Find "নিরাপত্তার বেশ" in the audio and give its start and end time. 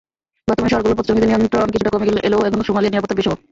2.91-3.27